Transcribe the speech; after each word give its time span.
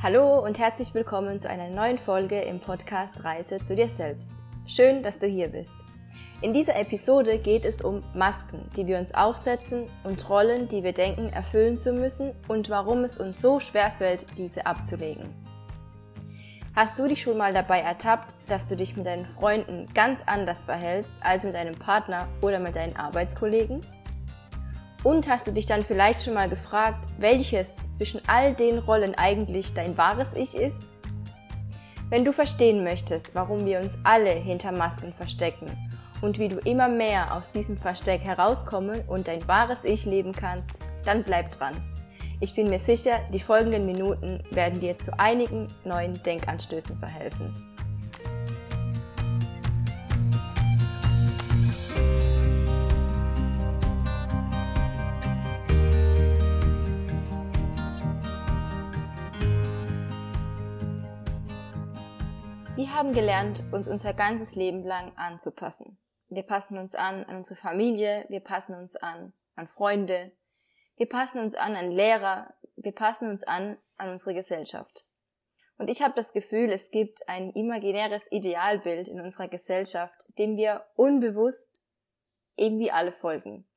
Hallo 0.00 0.38
und 0.38 0.60
herzlich 0.60 0.94
willkommen 0.94 1.40
zu 1.40 1.50
einer 1.50 1.68
neuen 1.70 1.98
Folge 1.98 2.40
im 2.40 2.60
Podcast 2.60 3.24
Reise 3.24 3.58
zu 3.64 3.74
dir 3.74 3.88
selbst. 3.88 4.44
Schön, 4.64 5.02
dass 5.02 5.18
du 5.18 5.26
hier 5.26 5.48
bist. 5.48 5.74
In 6.40 6.52
dieser 6.52 6.76
Episode 6.76 7.36
geht 7.40 7.64
es 7.64 7.82
um 7.82 8.04
Masken, 8.14 8.70
die 8.76 8.86
wir 8.86 8.96
uns 8.96 9.12
aufsetzen 9.12 9.86
und 10.04 10.30
Rollen, 10.30 10.68
die 10.68 10.84
wir 10.84 10.92
denken 10.92 11.30
erfüllen 11.30 11.80
zu 11.80 11.92
müssen 11.92 12.30
und 12.46 12.70
warum 12.70 13.02
es 13.02 13.16
uns 13.16 13.40
so 13.40 13.58
schwer 13.58 13.90
fällt, 13.90 14.24
diese 14.38 14.66
abzulegen. 14.66 15.34
Hast 16.76 16.96
du 17.00 17.08
dich 17.08 17.20
schon 17.20 17.36
mal 17.36 17.52
dabei 17.52 17.80
ertappt, 17.80 18.36
dass 18.46 18.66
du 18.66 18.76
dich 18.76 18.96
mit 18.96 19.04
deinen 19.04 19.26
Freunden 19.26 19.88
ganz 19.94 20.20
anders 20.26 20.64
verhältst 20.64 21.10
als 21.18 21.42
mit 21.42 21.54
deinem 21.54 21.74
Partner 21.74 22.28
oder 22.40 22.60
mit 22.60 22.76
deinen 22.76 22.94
Arbeitskollegen? 22.94 23.80
Und 25.04 25.28
hast 25.28 25.46
du 25.46 25.52
dich 25.52 25.66
dann 25.66 25.84
vielleicht 25.84 26.24
schon 26.24 26.34
mal 26.34 26.48
gefragt, 26.48 27.06
welches 27.18 27.76
zwischen 27.96 28.20
all 28.26 28.54
den 28.54 28.78
Rollen 28.78 29.14
eigentlich 29.14 29.72
dein 29.72 29.96
wahres 29.96 30.34
Ich 30.34 30.56
ist? 30.56 30.94
Wenn 32.10 32.24
du 32.24 32.32
verstehen 32.32 32.84
möchtest, 32.84 33.34
warum 33.34 33.64
wir 33.64 33.80
uns 33.80 33.98
alle 34.02 34.30
hinter 34.30 34.72
Masken 34.72 35.12
verstecken 35.12 35.66
und 36.20 36.38
wie 36.38 36.48
du 36.48 36.56
immer 36.58 36.88
mehr 36.88 37.34
aus 37.36 37.50
diesem 37.50 37.76
Versteck 37.76 38.22
herauskommen 38.22 39.02
und 39.06 39.28
dein 39.28 39.46
wahres 39.46 39.84
Ich 39.84 40.04
leben 40.04 40.32
kannst, 40.32 40.72
dann 41.04 41.22
bleib 41.22 41.52
dran. 41.52 41.74
Ich 42.40 42.54
bin 42.54 42.68
mir 42.68 42.78
sicher, 42.78 43.18
die 43.32 43.40
folgenden 43.40 43.84
Minuten 43.84 44.42
werden 44.50 44.80
dir 44.80 44.98
zu 44.98 45.16
einigen 45.18 45.68
neuen 45.84 46.22
Denkanstößen 46.22 46.96
verhelfen. 46.98 47.67
Haben 62.98 63.12
gelernt, 63.12 63.62
uns 63.70 63.86
unser 63.86 64.12
ganzes 64.12 64.56
Leben 64.56 64.82
lang 64.82 65.12
anzupassen. 65.14 66.00
Wir 66.30 66.42
passen 66.42 66.76
uns 66.78 66.96
an 66.96 67.22
an 67.26 67.36
unsere 67.36 67.54
Familie, 67.54 68.26
wir 68.28 68.40
passen 68.40 68.74
uns 68.74 68.96
an 68.96 69.32
an 69.54 69.68
Freunde, 69.68 70.32
wir 70.96 71.08
passen 71.08 71.38
uns 71.38 71.54
an 71.54 71.76
an 71.76 71.92
Lehrer, 71.92 72.52
wir 72.74 72.90
passen 72.90 73.30
uns 73.30 73.44
an 73.44 73.78
an 73.98 74.10
unsere 74.10 74.34
Gesellschaft. 74.34 75.06
Und 75.76 75.90
ich 75.90 76.02
habe 76.02 76.14
das 76.16 76.32
Gefühl, 76.32 76.72
es 76.72 76.90
gibt 76.90 77.28
ein 77.28 77.52
imaginäres 77.52 78.26
Idealbild 78.32 79.06
in 79.06 79.20
unserer 79.20 79.46
Gesellschaft, 79.46 80.24
dem 80.36 80.56
wir 80.56 80.84
unbewusst 80.96 81.78
irgendwie 82.56 82.90
alle 82.90 83.12
folgen. 83.12 83.68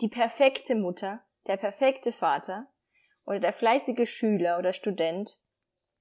Die 0.00 0.08
perfekte 0.08 0.74
Mutter, 0.74 1.22
der 1.46 1.56
perfekte 1.56 2.10
Vater 2.10 2.66
oder 3.26 3.38
der 3.38 3.52
fleißige 3.52 4.10
Schüler 4.10 4.58
oder 4.58 4.72
Student, 4.72 5.38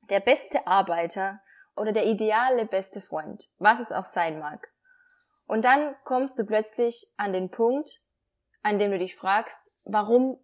der 0.10 0.20
beste 0.20 0.66
Arbeiter 0.66 1.42
oder 1.76 1.92
der 1.92 2.06
ideale 2.06 2.66
beste 2.66 3.02
Freund, 3.02 3.50
was 3.58 3.80
es 3.80 3.92
auch 3.92 4.06
sein 4.06 4.40
mag. 4.40 4.72
Und 5.48 5.66
dann 5.66 5.96
kommst 6.04 6.40
du 6.40 6.46
plötzlich 6.46 7.08
an 7.18 7.34
den 7.34 7.52
Punkt, 7.52 8.02
an 8.62 8.80
dem 8.80 8.92
du 8.92 8.98
dich 8.98 9.16
fragst, 9.16 9.72
warum 9.84 10.40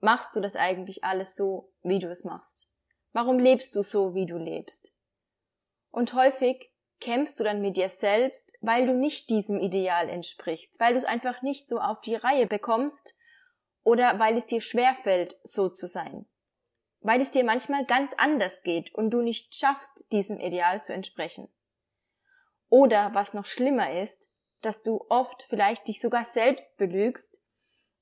machst 0.00 0.36
du 0.36 0.40
das 0.40 0.56
eigentlich 0.56 1.04
alles 1.04 1.34
so, 1.34 1.72
wie 1.82 1.98
du 1.98 2.08
es 2.08 2.24
machst? 2.24 2.70
Warum 3.12 3.38
lebst 3.38 3.74
du 3.74 3.82
so, 3.82 4.14
wie 4.14 4.26
du 4.26 4.36
lebst? 4.36 4.92
Und 5.90 6.12
häufig 6.12 6.70
kämpfst 7.00 7.40
du 7.40 7.44
dann 7.44 7.62
mit 7.62 7.76
dir 7.76 7.88
selbst, 7.88 8.58
weil 8.60 8.86
du 8.86 8.94
nicht 8.94 9.30
diesem 9.30 9.58
Ideal 9.58 10.08
entsprichst, 10.08 10.78
weil 10.80 10.92
du 10.92 10.98
es 10.98 11.04
einfach 11.04 11.40
nicht 11.42 11.68
so 11.68 11.78
auf 11.78 12.00
die 12.02 12.14
Reihe 12.14 12.46
bekommst 12.46 13.14
oder 13.84 14.18
weil 14.18 14.36
es 14.36 14.46
dir 14.46 14.60
schwerfällt, 14.60 15.38
so 15.44 15.70
zu 15.70 15.86
sein 15.86 16.26
weil 17.06 17.20
es 17.20 17.30
dir 17.30 17.44
manchmal 17.44 17.86
ganz 17.86 18.14
anders 18.14 18.64
geht 18.64 18.92
und 18.92 19.10
du 19.10 19.22
nicht 19.22 19.54
schaffst, 19.54 20.10
diesem 20.10 20.40
Ideal 20.40 20.82
zu 20.82 20.92
entsprechen. 20.92 21.48
Oder 22.68 23.14
was 23.14 23.32
noch 23.32 23.44
schlimmer 23.44 23.92
ist, 23.92 24.28
dass 24.60 24.82
du 24.82 25.06
oft 25.08 25.44
vielleicht 25.48 25.86
dich 25.86 26.00
sogar 26.00 26.24
selbst 26.24 26.76
belügst 26.78 27.40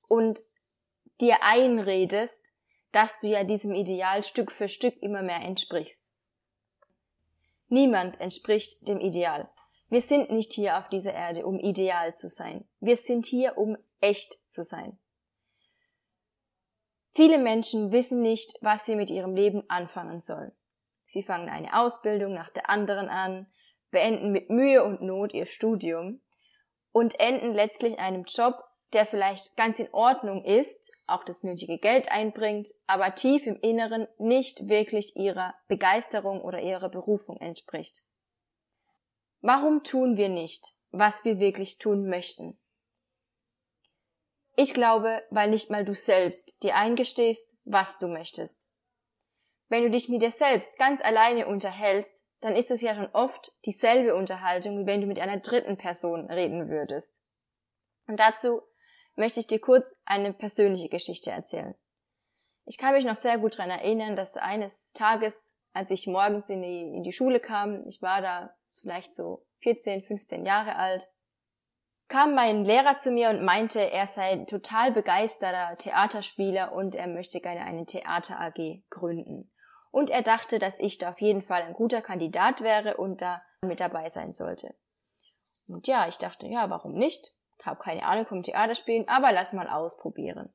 und 0.08 0.40
dir 1.20 1.42
einredest, 1.42 2.54
dass 2.92 3.18
du 3.18 3.26
ja 3.26 3.44
diesem 3.44 3.74
Ideal 3.74 4.22
Stück 4.22 4.50
für 4.50 4.70
Stück 4.70 4.96
immer 5.02 5.22
mehr 5.22 5.42
entsprichst. 5.42 6.14
Niemand 7.68 8.18
entspricht 8.22 8.88
dem 8.88 9.00
Ideal. 9.00 9.50
Wir 9.90 10.00
sind 10.00 10.30
nicht 10.30 10.54
hier 10.54 10.78
auf 10.78 10.88
dieser 10.88 11.12
Erde, 11.12 11.44
um 11.44 11.58
ideal 11.58 12.16
zu 12.16 12.30
sein. 12.30 12.66
Wir 12.80 12.96
sind 12.96 13.26
hier, 13.26 13.58
um 13.58 13.76
echt 14.00 14.38
zu 14.50 14.64
sein. 14.64 14.98
Viele 17.14 17.38
Menschen 17.38 17.92
wissen 17.92 18.22
nicht, 18.22 18.54
was 18.60 18.86
sie 18.86 18.96
mit 18.96 19.08
ihrem 19.08 19.36
Leben 19.36 19.62
anfangen 19.68 20.20
sollen. 20.20 20.52
Sie 21.06 21.22
fangen 21.22 21.48
eine 21.48 21.78
Ausbildung 21.78 22.34
nach 22.34 22.50
der 22.50 22.68
anderen 22.68 23.08
an, 23.08 23.46
beenden 23.90 24.32
mit 24.32 24.50
Mühe 24.50 24.82
und 24.82 25.00
Not 25.00 25.32
ihr 25.32 25.46
Studium 25.46 26.20
und 26.90 27.20
enden 27.20 27.54
letztlich 27.54 27.92
in 27.94 27.98
einem 28.00 28.24
Job, 28.24 28.64
der 28.92 29.06
vielleicht 29.06 29.56
ganz 29.56 29.78
in 29.78 29.92
Ordnung 29.92 30.44
ist, 30.44 30.90
auch 31.06 31.22
das 31.22 31.44
nötige 31.44 31.78
Geld 31.78 32.10
einbringt, 32.10 32.68
aber 32.86 33.14
tief 33.14 33.46
im 33.46 33.60
Inneren 33.60 34.08
nicht 34.18 34.68
wirklich 34.68 35.14
ihrer 35.16 35.54
Begeisterung 35.68 36.40
oder 36.40 36.60
ihrer 36.60 36.88
Berufung 36.88 37.36
entspricht. 37.36 38.02
Warum 39.40 39.84
tun 39.84 40.16
wir 40.16 40.28
nicht, 40.28 40.74
was 40.90 41.24
wir 41.24 41.38
wirklich 41.38 41.78
tun 41.78 42.08
möchten? 42.08 42.58
Ich 44.56 44.72
glaube, 44.72 45.22
weil 45.30 45.50
nicht 45.50 45.70
mal 45.70 45.84
du 45.84 45.94
selbst 45.94 46.62
dir 46.62 46.76
eingestehst, 46.76 47.56
was 47.64 47.98
du 47.98 48.06
möchtest. 48.06 48.68
Wenn 49.68 49.82
du 49.82 49.90
dich 49.90 50.08
mit 50.08 50.22
dir 50.22 50.30
selbst 50.30 50.78
ganz 50.78 51.02
alleine 51.02 51.46
unterhältst, 51.46 52.24
dann 52.40 52.54
ist 52.54 52.70
es 52.70 52.82
ja 52.82 52.94
schon 52.94 53.08
oft 53.12 53.50
dieselbe 53.64 54.14
Unterhaltung, 54.14 54.78
wie 54.78 54.86
wenn 54.86 55.00
du 55.00 55.06
mit 55.06 55.18
einer 55.18 55.40
dritten 55.40 55.76
Person 55.76 56.30
reden 56.30 56.68
würdest. 56.68 57.24
Und 58.06 58.20
dazu 58.20 58.60
möchte 59.16 59.40
ich 59.40 59.46
dir 59.46 59.60
kurz 59.60 59.94
eine 60.04 60.32
persönliche 60.32 60.88
Geschichte 60.88 61.30
erzählen. 61.30 61.74
Ich 62.66 62.78
kann 62.78 62.94
mich 62.94 63.04
noch 63.04 63.16
sehr 63.16 63.38
gut 63.38 63.54
daran 63.54 63.70
erinnern, 63.70 64.14
dass 64.14 64.36
eines 64.36 64.92
Tages, 64.92 65.54
als 65.72 65.90
ich 65.90 66.06
morgens 66.06 66.48
in 66.50 66.62
die, 66.62 66.80
in 66.80 67.02
die 67.02 67.12
Schule 67.12 67.40
kam, 67.40 67.86
ich 67.86 68.02
war 68.02 68.22
da 68.22 68.54
vielleicht 68.70 69.14
so 69.14 69.46
14, 69.60 70.02
15 70.02 70.44
Jahre 70.44 70.76
alt, 70.76 71.08
kam 72.08 72.34
mein 72.34 72.64
Lehrer 72.64 72.98
zu 72.98 73.10
mir 73.10 73.30
und 73.30 73.44
meinte, 73.44 73.80
er 73.90 74.06
sei 74.06 74.44
total 74.44 74.92
begeisterter 74.92 75.76
Theaterspieler 75.78 76.72
und 76.72 76.94
er 76.94 77.06
möchte 77.06 77.40
gerne 77.40 77.62
eine 77.62 77.86
Theater 77.86 78.40
AG 78.40 78.82
gründen. 78.90 79.50
Und 79.90 80.10
er 80.10 80.22
dachte, 80.22 80.58
dass 80.58 80.78
ich 80.80 80.98
da 80.98 81.10
auf 81.10 81.20
jeden 81.20 81.42
Fall 81.42 81.62
ein 81.62 81.72
guter 81.72 82.02
Kandidat 82.02 82.60
wäre 82.60 82.96
und 82.96 83.22
da 83.22 83.42
mit 83.62 83.80
dabei 83.80 84.08
sein 84.08 84.32
sollte. 84.32 84.74
Und 85.66 85.86
ja, 85.86 86.08
ich 86.08 86.18
dachte, 86.18 86.46
ja, 86.46 86.68
warum 86.68 86.94
nicht? 86.94 87.32
Hab 87.62 87.80
keine 87.80 88.04
Ahnung 88.04 88.26
vom 88.26 88.42
Theaterspielen, 88.42 89.08
aber 89.08 89.32
lass 89.32 89.52
mal 89.52 89.68
ausprobieren. 89.68 90.52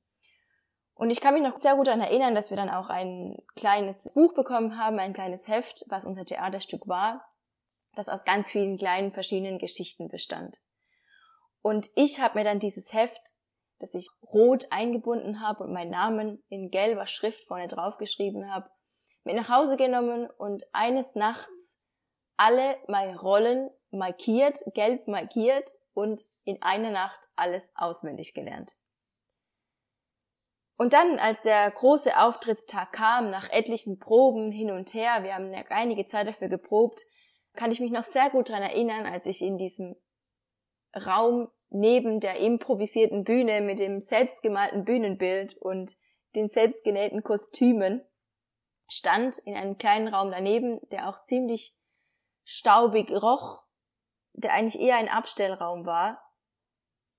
Und 0.93 1.09
ich 1.09 1.21
kann 1.21 1.33
mich 1.33 1.41
noch 1.41 1.55
sehr 1.55 1.75
gut 1.75 1.87
daran 1.87 2.01
erinnern, 2.01 2.35
dass 2.35 2.49
wir 2.49 2.57
dann 2.57 2.69
auch 2.69 2.89
ein 2.89 3.37
kleines 3.55 4.11
Buch 4.13 4.33
bekommen 4.33 4.77
haben, 4.77 4.99
ein 4.99 5.13
kleines 5.13 5.47
Heft, 5.47 5.85
was 5.87 6.05
unser 6.05 6.25
Theaterstück 6.25 6.87
war, 6.87 7.25
das 7.95 8.09
aus 8.09 8.25
ganz 8.25 8.51
vielen 8.51 8.77
kleinen 8.77 9.13
verschiedenen 9.13 9.57
Geschichten 9.57 10.09
bestand. 10.09 10.59
Und 11.61 11.89
ich 11.95 12.19
habe 12.19 12.37
mir 12.37 12.43
dann 12.43 12.59
dieses 12.59 12.93
Heft, 12.93 13.33
das 13.79 13.93
ich 13.93 14.09
rot 14.23 14.67
eingebunden 14.71 15.41
habe 15.41 15.63
und 15.63 15.73
meinen 15.73 15.91
Namen 15.91 16.43
in 16.49 16.69
gelber 16.69 17.07
Schrift 17.07 17.43
vorne 17.45 17.67
drauf 17.67 17.97
geschrieben 17.97 18.51
habe, 18.51 18.69
mit 19.23 19.35
nach 19.35 19.49
Hause 19.49 19.77
genommen 19.77 20.29
und 20.37 20.63
eines 20.73 21.15
Nachts 21.15 21.81
alle 22.37 22.77
meine 22.87 23.19
Rollen 23.19 23.69
markiert, 23.91 24.59
gelb 24.73 25.07
markiert 25.07 25.73
und 25.93 26.21
in 26.45 26.61
einer 26.61 26.91
Nacht 26.91 27.19
alles 27.35 27.73
auswendig 27.75 28.33
gelernt. 28.33 28.75
Und 30.77 30.93
dann, 30.93 31.19
als 31.19 31.41
der 31.41 31.69
große 31.69 32.17
Auftrittstag 32.17 32.93
kam, 32.93 33.29
nach 33.29 33.49
etlichen 33.51 33.99
Proben 33.99 34.49
hin 34.49 34.71
und 34.71 34.93
her, 34.93 35.23
wir 35.23 35.35
haben 35.35 35.53
einige 35.69 36.05
Zeit 36.05 36.27
dafür 36.27 36.47
geprobt, 36.47 37.03
kann 37.53 37.71
ich 37.71 37.81
mich 37.81 37.91
noch 37.91 38.05
sehr 38.05 38.29
gut 38.29 38.49
daran 38.49 38.63
erinnern, 38.63 39.05
als 39.05 39.25
ich 39.25 39.41
in 39.41 39.57
diesem 39.57 39.97
Raum 40.95 41.49
neben 41.69 42.19
der 42.19 42.37
improvisierten 42.37 43.23
Bühne 43.23 43.61
mit 43.61 43.79
dem 43.79 44.01
selbstgemalten 44.01 44.85
Bühnenbild 44.85 45.55
und 45.57 45.95
den 46.35 46.47
selbstgenähten 46.47 47.23
Kostümen 47.23 48.03
stand 48.87 49.37
in 49.39 49.55
einem 49.55 49.77
kleinen 49.77 50.07
Raum 50.07 50.31
daneben, 50.31 50.79
der 50.89 51.09
auch 51.09 51.23
ziemlich 51.23 51.77
staubig 52.43 53.11
roch, 53.11 53.63
der 54.33 54.53
eigentlich 54.53 54.81
eher 54.81 54.95
ein 54.95 55.09
Abstellraum 55.09 55.85
war, 55.85 56.19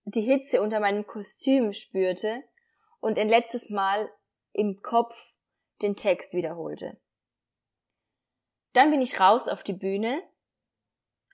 die 0.05 0.23
Hitze 0.23 0.61
unter 0.61 0.81
meinem 0.81 1.07
Kostüm 1.07 1.73
spürte 1.73 2.43
und 2.99 3.19
ein 3.19 3.29
letztes 3.29 3.71
Mal 3.71 4.11
im 4.53 4.81
Kopf 4.83 5.37
den 5.83 5.97
Text 5.97 6.35
wiederholte. 6.35 7.01
Dann 8.73 8.91
bin 8.91 9.01
ich 9.01 9.21
raus 9.21 9.49
auf 9.49 9.63
die 9.63 9.73
Bühne 9.73 10.23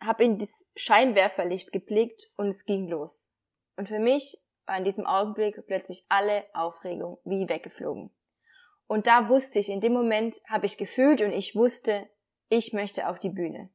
habe 0.00 0.24
in 0.24 0.38
das 0.38 0.64
Scheinwerferlicht 0.76 1.72
geblickt 1.72 2.30
und 2.36 2.48
es 2.48 2.64
ging 2.64 2.88
los. 2.88 3.32
Und 3.76 3.88
für 3.88 3.98
mich 3.98 4.36
war 4.66 4.78
in 4.78 4.84
diesem 4.84 5.06
Augenblick 5.06 5.66
plötzlich 5.66 6.04
alle 6.08 6.44
Aufregung 6.52 7.18
wie 7.24 7.48
weggeflogen. 7.48 8.10
Und 8.86 9.06
da 9.06 9.28
wusste 9.28 9.58
ich, 9.58 9.68
in 9.68 9.80
dem 9.80 9.92
Moment 9.92 10.36
habe 10.48 10.66
ich 10.66 10.78
gefühlt 10.78 11.20
und 11.20 11.32
ich 11.32 11.54
wusste, 11.54 12.08
ich 12.48 12.72
möchte 12.72 13.08
auf 13.08 13.18
die 13.18 13.30
Bühne. 13.30 13.70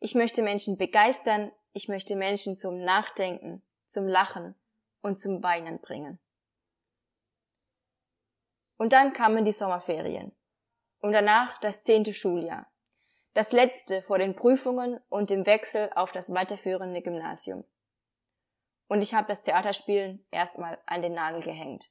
Ich 0.00 0.14
möchte 0.14 0.42
Menschen 0.42 0.76
begeistern, 0.76 1.52
ich 1.72 1.88
möchte 1.88 2.16
Menschen 2.16 2.56
zum 2.56 2.78
Nachdenken, 2.78 3.62
zum 3.88 4.06
Lachen 4.06 4.54
und 5.00 5.20
zum 5.20 5.42
Weinen 5.42 5.80
bringen. 5.80 6.18
Und 8.76 8.92
dann 8.92 9.12
kamen 9.12 9.44
die 9.44 9.52
Sommerferien. 9.52 10.32
Und 10.98 11.12
danach 11.12 11.58
das 11.58 11.82
zehnte 11.82 12.12
Schuljahr. 12.12 12.71
Das 13.34 13.52
letzte 13.52 14.02
vor 14.02 14.18
den 14.18 14.36
Prüfungen 14.36 15.00
und 15.08 15.30
dem 15.30 15.46
Wechsel 15.46 15.90
auf 15.94 16.12
das 16.12 16.32
weiterführende 16.34 17.00
Gymnasium. 17.00 17.64
Und 18.88 19.00
ich 19.00 19.14
habe 19.14 19.28
das 19.28 19.42
Theaterspielen 19.42 20.26
erstmal 20.30 20.78
an 20.84 21.00
den 21.00 21.14
Nagel 21.14 21.42
gehängt. 21.42 21.88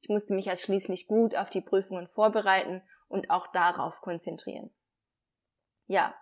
Ich 0.00 0.08
musste 0.08 0.34
mich 0.34 0.48
als 0.50 0.62
schließlich 0.62 1.08
gut 1.08 1.34
auf 1.34 1.50
die 1.50 1.62
Prüfungen 1.62 2.06
vorbereiten 2.06 2.82
und 3.08 3.30
auch 3.30 3.48
darauf 3.48 4.02
konzentrieren. 4.02 4.72
Ja, 5.86 6.14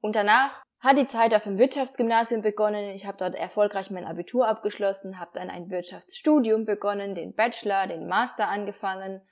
und 0.00 0.16
danach 0.16 0.62
hat 0.80 0.98
die 0.98 1.06
Zeit 1.06 1.34
auf 1.34 1.44
dem 1.44 1.58
Wirtschaftsgymnasium 1.58 2.42
begonnen. 2.42 2.90
Ich 2.90 3.06
habe 3.06 3.18
dort 3.18 3.34
erfolgreich 3.34 3.90
mein 3.90 4.06
Abitur 4.06 4.48
abgeschlossen, 4.48 5.18
habe 5.18 5.30
dann 5.34 5.50
ein 5.50 5.70
Wirtschaftsstudium 5.70 6.64
begonnen, 6.64 7.14
den 7.14 7.34
Bachelor, 7.34 7.86
den 7.86 8.06
Master 8.06 8.48
angefangen, 8.48 9.22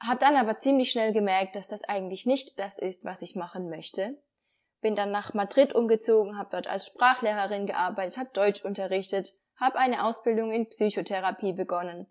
habe 0.00 0.18
dann 0.18 0.36
aber 0.36 0.58
ziemlich 0.58 0.90
schnell 0.90 1.12
gemerkt, 1.12 1.56
dass 1.56 1.68
das 1.68 1.84
eigentlich 1.84 2.26
nicht 2.26 2.58
das 2.58 2.78
ist, 2.78 3.04
was 3.04 3.22
ich 3.22 3.36
machen 3.36 3.68
möchte. 3.68 4.20
Bin 4.80 4.94
dann 4.94 5.10
nach 5.10 5.34
Madrid 5.34 5.74
umgezogen, 5.74 6.38
habe 6.38 6.50
dort 6.52 6.66
als 6.66 6.86
Sprachlehrerin 6.86 7.66
gearbeitet, 7.66 8.18
habe 8.18 8.30
Deutsch 8.32 8.64
unterrichtet, 8.64 9.32
habe 9.56 9.78
eine 9.78 10.04
Ausbildung 10.04 10.52
in 10.52 10.68
Psychotherapie 10.68 11.52
begonnen, 11.52 12.06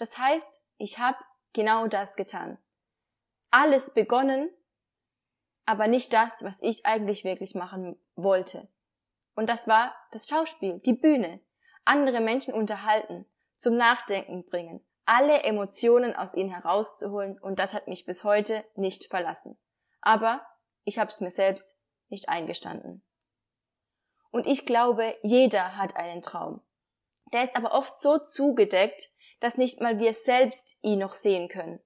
das 0.00 0.16
heißt, 0.16 0.62
ich 0.78 0.98
habe 0.98 1.18
genau 1.52 1.86
das 1.86 2.16
getan. 2.16 2.56
Alles 3.50 3.92
begonnen, 3.92 4.48
aber 5.66 5.88
nicht 5.88 6.14
das, 6.14 6.42
was 6.42 6.58
ich 6.62 6.86
eigentlich 6.86 7.22
wirklich 7.22 7.54
machen 7.54 8.00
wollte. 8.14 8.66
Und 9.34 9.50
das 9.50 9.68
war 9.68 9.94
das 10.10 10.26
Schauspiel, 10.26 10.80
die 10.80 10.94
Bühne. 10.94 11.40
Andere 11.84 12.22
Menschen 12.22 12.54
unterhalten, 12.54 13.26
zum 13.58 13.76
Nachdenken 13.76 14.46
bringen, 14.46 14.82
alle 15.10 15.42
Emotionen 15.42 16.14
aus 16.14 16.34
ihnen 16.34 16.50
herauszuholen 16.50 17.36
und 17.40 17.58
das 17.58 17.74
hat 17.74 17.88
mich 17.88 18.06
bis 18.06 18.22
heute 18.22 18.64
nicht 18.76 19.06
verlassen. 19.06 19.58
Aber 20.00 20.40
ich 20.84 21.00
habe 21.00 21.10
es 21.10 21.20
mir 21.20 21.32
selbst 21.32 21.76
nicht 22.10 22.28
eingestanden. 22.28 23.04
Und 24.30 24.46
ich 24.46 24.66
glaube, 24.66 25.16
jeder 25.22 25.76
hat 25.76 25.96
einen 25.96 26.22
Traum. 26.22 26.62
Der 27.32 27.42
ist 27.42 27.56
aber 27.56 27.72
oft 27.72 27.96
so 28.00 28.18
zugedeckt, 28.18 29.08
dass 29.40 29.56
nicht 29.58 29.80
mal 29.80 29.98
wir 29.98 30.14
selbst 30.14 30.78
ihn 30.82 31.00
noch 31.00 31.14
sehen 31.14 31.48
können. 31.48 31.80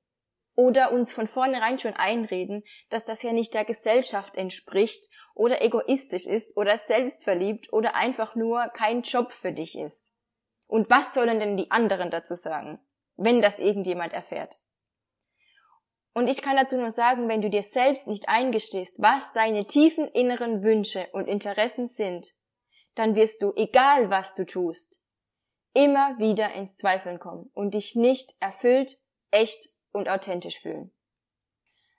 Oder 0.54 0.92
uns 0.92 1.10
von 1.10 1.26
vornherein 1.26 1.78
schon 1.78 1.94
einreden, 1.94 2.62
dass 2.90 3.06
das 3.06 3.22
ja 3.22 3.32
nicht 3.32 3.54
der 3.54 3.64
Gesellschaft 3.64 4.34
entspricht 4.34 5.08
oder 5.34 5.62
egoistisch 5.62 6.26
ist 6.26 6.58
oder 6.58 6.76
selbstverliebt 6.76 7.72
oder 7.72 7.94
einfach 7.94 8.34
nur 8.34 8.68
kein 8.74 9.00
Job 9.00 9.32
für 9.32 9.52
dich 9.52 9.78
ist. 9.78 10.12
Und 10.66 10.90
was 10.90 11.14
sollen 11.14 11.40
denn 11.40 11.56
die 11.56 11.70
anderen 11.70 12.10
dazu 12.10 12.34
sagen, 12.34 12.84
wenn 13.16 13.42
das 13.42 13.58
irgendjemand 13.58 14.12
erfährt? 14.12 14.60
Und 16.12 16.28
ich 16.28 16.42
kann 16.42 16.56
dazu 16.56 16.76
nur 16.76 16.90
sagen, 16.90 17.28
wenn 17.28 17.42
du 17.42 17.50
dir 17.50 17.64
selbst 17.64 18.06
nicht 18.06 18.28
eingestehst, 18.28 19.02
was 19.02 19.32
deine 19.32 19.66
tiefen 19.66 20.06
inneren 20.08 20.62
Wünsche 20.62 21.08
und 21.12 21.26
Interessen 21.26 21.88
sind, 21.88 22.32
dann 22.94 23.16
wirst 23.16 23.42
du, 23.42 23.52
egal 23.56 24.10
was 24.10 24.34
du 24.34 24.46
tust, 24.46 25.02
immer 25.72 26.16
wieder 26.18 26.54
ins 26.54 26.76
Zweifeln 26.76 27.18
kommen 27.18 27.50
und 27.52 27.74
dich 27.74 27.96
nicht 27.96 28.34
erfüllt, 28.38 29.00
echt 29.32 29.70
und 29.90 30.08
authentisch 30.08 30.60
fühlen. 30.60 30.92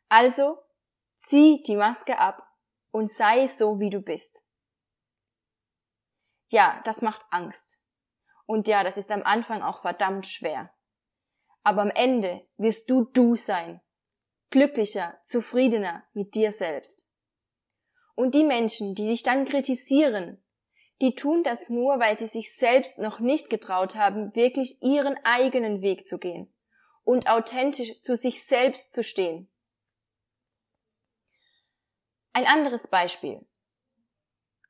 Also 0.07 0.57
zieh 1.17 1.62
die 1.63 1.75
Maske 1.75 2.17
ab 2.17 2.47
und 2.91 3.09
sei 3.09 3.47
so, 3.47 3.81
wie 3.81 3.89
du 3.89 4.00
bist. 4.00 4.47
Ja, 6.47 6.79
das 6.85 7.01
macht 7.01 7.25
Angst. 7.31 7.81
Und 8.45 8.67
ja, 8.69 8.83
das 8.83 8.95
ist 8.95 9.12
am 9.12 9.23
Anfang 9.23 9.62
auch 9.62 9.79
verdammt 9.79 10.25
schwer. 10.27 10.71
Aber 11.65 11.81
am 11.81 11.89
Ende 11.89 12.47
wirst 12.57 12.91
du 12.91 13.06
du 13.06 13.35
sein. 13.35 13.81
Glücklicher, 14.51 15.19
zufriedener 15.23 16.03
mit 16.13 16.35
dir 16.35 16.51
selbst. 16.51 17.09
Und 18.13 18.35
die 18.35 18.44
Menschen, 18.44 18.94
die 18.94 19.07
dich 19.07 19.23
dann 19.23 19.45
kritisieren, 19.45 20.41
die 21.01 21.15
tun 21.15 21.41
das 21.41 21.69
nur, 21.69 22.00
weil 22.00 22.19
sie 22.19 22.27
sich 22.27 22.56
selbst 22.56 23.00
noch 23.00 23.19
nicht 23.19 23.50
getraut 23.50 23.95
haben, 23.95 24.33
wirklich 24.35 24.81
ihren 24.83 25.17
eigenen 25.23 25.81
Weg 25.81 26.07
zu 26.07 26.19
gehen 26.19 26.53
und 27.03 27.27
authentisch 27.27 28.00
zu 28.03 28.15
sich 28.15 28.45
selbst 28.45 28.94
zu 28.94 29.03
stehen. 29.03 29.50
Ein 32.31 32.45
anderes 32.45 32.88
Beispiel. 32.88 33.44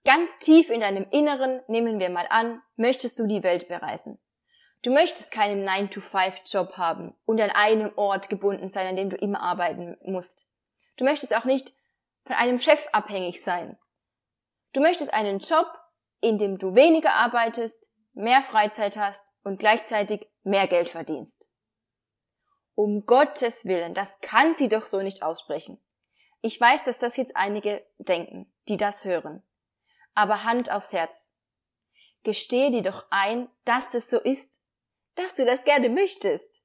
Ganz 0.05 0.39
tief 0.39 0.69
in 0.69 0.79
deinem 0.79 1.07
Inneren, 1.11 1.61
nehmen 1.67 1.99
wir 1.99 2.09
mal 2.09 2.27
an, 2.29 2.61
möchtest 2.77 3.19
du 3.19 3.27
die 3.27 3.43
Welt 3.43 3.67
bereisen. 3.67 4.17
Du 4.85 4.93
möchtest 4.93 5.31
keinen 5.31 5.67
9-to-5-Job 5.67 6.77
haben 6.77 7.15
und 7.25 7.41
an 7.41 7.49
einem 7.49 7.91
Ort 7.95 8.29
gebunden 8.29 8.69
sein, 8.69 8.85
an 8.85 8.95
dem 8.95 9.09
du 9.09 9.15
immer 9.15 9.41
arbeiten 9.41 9.97
musst. 10.03 10.51
Du 10.95 11.05
möchtest 11.05 11.35
auch 11.35 11.45
nicht 11.45 11.73
von 12.23 12.35
einem 12.35 12.59
Chef 12.59 12.87
abhängig 12.91 13.41
sein. 13.41 13.79
Du 14.73 14.81
möchtest 14.81 15.11
einen 15.11 15.39
Job, 15.39 15.65
indem 16.21 16.59
du 16.59 16.75
weniger 16.75 17.13
arbeitest, 17.13 17.89
mehr 18.13 18.43
Freizeit 18.43 18.95
hast 18.95 19.33
und 19.43 19.57
gleichzeitig 19.57 20.29
mehr 20.43 20.67
Geld 20.67 20.89
verdienst. 20.89 21.49
Um 22.75 23.07
Gottes 23.07 23.65
Willen, 23.65 23.95
das 23.95 24.19
kann 24.21 24.55
sie 24.55 24.69
doch 24.69 24.85
so 24.85 25.01
nicht 25.01 25.23
aussprechen. 25.23 25.81
Ich 26.41 26.61
weiß, 26.61 26.83
dass 26.83 26.99
das 26.99 27.17
jetzt 27.17 27.35
einige 27.35 27.83
denken, 27.97 28.53
die 28.67 28.77
das 28.77 29.03
hören. 29.03 29.41
Aber 30.13 30.43
Hand 30.43 30.69
aufs 30.69 30.93
Herz. 30.93 31.33
Gestehe 32.21 32.69
dir 32.69 32.83
doch 32.83 33.07
ein, 33.09 33.49
dass 33.63 33.95
es 33.95 34.11
so 34.11 34.19
ist, 34.19 34.61
dass 35.15 35.35
du 35.35 35.45
das 35.45 35.63
gerne 35.63 35.89
möchtest. 35.89 36.61